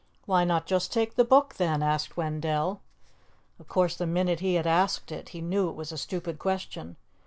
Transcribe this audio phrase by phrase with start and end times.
[0.25, 2.81] "Why not just take the book then?" asked Wendell.
[3.59, 6.95] Of course, the minute he had asked it, he knew it was a stupid question.